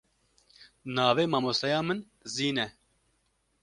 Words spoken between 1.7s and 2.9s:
min Zîn e.